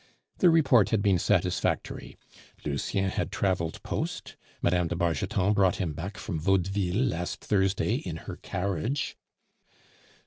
[0.39, 2.17] The report had been satisfactory.
[2.65, 4.87] Lucien had traveled post; Mme.
[4.87, 9.15] de Bargeton brought him back from Vaudeville last Thursday in her carriage.